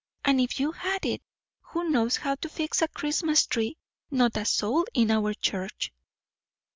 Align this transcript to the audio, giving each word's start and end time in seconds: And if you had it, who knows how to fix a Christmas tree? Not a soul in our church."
And 0.25 0.41
if 0.41 0.59
you 0.59 0.71
had 0.71 1.05
it, 1.05 1.21
who 1.61 1.87
knows 1.91 2.17
how 2.17 2.33
to 2.33 2.49
fix 2.49 2.81
a 2.81 2.87
Christmas 2.87 3.45
tree? 3.45 3.77
Not 4.09 4.35
a 4.35 4.45
soul 4.45 4.85
in 4.95 5.11
our 5.11 5.35
church." 5.35 5.93